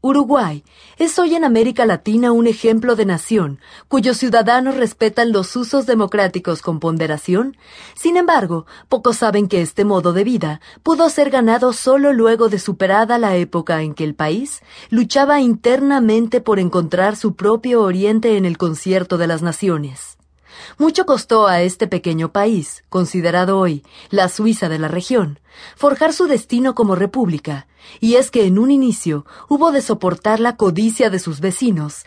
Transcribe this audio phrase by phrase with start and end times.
[0.00, 0.62] Uruguay
[0.96, 6.62] es hoy en América Latina un ejemplo de nación cuyos ciudadanos respetan los usos democráticos
[6.62, 7.56] con ponderación.
[7.96, 12.60] Sin embargo, pocos saben que este modo de vida pudo ser ganado solo luego de
[12.60, 18.44] superada la época en que el país luchaba internamente por encontrar su propio oriente en
[18.44, 20.16] el concierto de las naciones.
[20.78, 25.40] Mucho costó a este pequeño país, considerado hoy la Suiza de la región,
[25.76, 27.66] forjar su destino como república,
[28.00, 32.04] y es que en un inicio hubo de soportar la codicia de sus vecinos